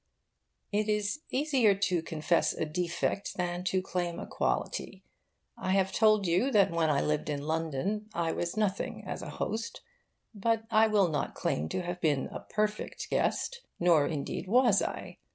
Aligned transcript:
It 0.71 0.89
is 0.89 1.21
easier 1.29 1.75
to 1.75 2.01
confess 2.01 2.53
a 2.53 2.65
defect 2.65 3.35
than 3.37 3.63
to 3.65 3.83
claim 3.83 4.19
a 4.19 4.25
quality. 4.25 5.03
I 5.55 5.73
have 5.73 5.91
told 5.91 6.25
you 6.25 6.49
that 6.49 6.71
when 6.71 6.89
I 6.89 7.01
lived 7.01 7.29
in 7.29 7.43
London 7.43 8.09
I 8.11 8.31
was 8.31 8.57
nothing 8.57 9.03
as 9.05 9.21
a 9.21 9.29
host; 9.29 9.81
but 10.33 10.63
I 10.71 10.87
will 10.87 11.09
not 11.09 11.35
claim 11.35 11.69
to 11.69 11.83
have 11.83 12.01
been 12.01 12.29
a 12.31 12.39
perfect 12.39 13.11
guest. 13.11 13.61
Nor 13.79 14.07
indeed 14.07 14.47
was 14.47 14.81
I. 14.81 15.19